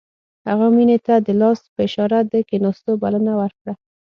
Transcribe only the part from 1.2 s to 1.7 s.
د لاس